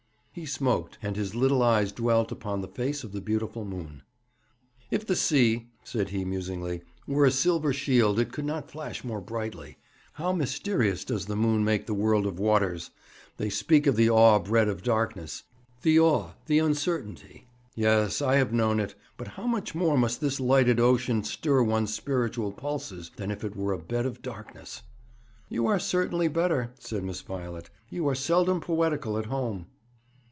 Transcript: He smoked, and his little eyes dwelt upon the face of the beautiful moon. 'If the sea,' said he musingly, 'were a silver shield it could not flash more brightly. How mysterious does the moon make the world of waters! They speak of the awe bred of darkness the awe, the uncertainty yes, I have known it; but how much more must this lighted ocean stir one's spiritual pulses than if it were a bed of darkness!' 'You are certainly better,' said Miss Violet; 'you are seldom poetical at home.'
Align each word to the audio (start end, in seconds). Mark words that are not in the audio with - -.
He 0.33 0.45
smoked, 0.45 0.97
and 1.01 1.17
his 1.17 1.35
little 1.35 1.61
eyes 1.61 1.91
dwelt 1.91 2.31
upon 2.31 2.61
the 2.61 2.69
face 2.69 3.03
of 3.03 3.11
the 3.11 3.19
beautiful 3.19 3.65
moon. 3.65 4.01
'If 4.89 5.05
the 5.05 5.17
sea,' 5.17 5.67
said 5.83 6.07
he 6.11 6.23
musingly, 6.23 6.83
'were 7.05 7.25
a 7.25 7.31
silver 7.31 7.73
shield 7.73 8.17
it 8.17 8.31
could 8.31 8.45
not 8.45 8.71
flash 8.71 9.03
more 9.03 9.19
brightly. 9.19 9.75
How 10.13 10.31
mysterious 10.31 11.03
does 11.03 11.25
the 11.25 11.35
moon 11.35 11.65
make 11.65 11.85
the 11.85 11.93
world 11.93 12.25
of 12.25 12.39
waters! 12.39 12.91
They 13.35 13.49
speak 13.49 13.85
of 13.87 13.97
the 13.97 14.09
awe 14.09 14.39
bred 14.39 14.69
of 14.69 14.83
darkness 14.83 15.43
the 15.81 15.99
awe, 15.99 16.29
the 16.45 16.59
uncertainty 16.59 17.49
yes, 17.75 18.21
I 18.21 18.37
have 18.37 18.53
known 18.53 18.79
it; 18.79 18.95
but 19.17 19.27
how 19.27 19.47
much 19.47 19.75
more 19.75 19.97
must 19.97 20.21
this 20.21 20.39
lighted 20.39 20.79
ocean 20.79 21.25
stir 21.25 21.61
one's 21.61 21.93
spiritual 21.93 22.53
pulses 22.53 23.11
than 23.17 23.31
if 23.31 23.43
it 23.43 23.57
were 23.57 23.73
a 23.73 23.77
bed 23.77 24.05
of 24.05 24.21
darkness!' 24.21 24.81
'You 25.49 25.67
are 25.67 25.77
certainly 25.77 26.29
better,' 26.29 26.71
said 26.79 27.03
Miss 27.03 27.19
Violet; 27.19 27.69
'you 27.89 28.07
are 28.07 28.15
seldom 28.15 28.61
poetical 28.61 29.17
at 29.17 29.25
home.' 29.25 29.65